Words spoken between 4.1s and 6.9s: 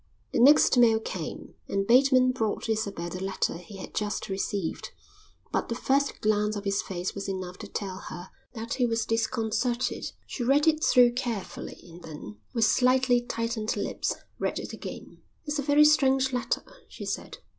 received; but the first glance of his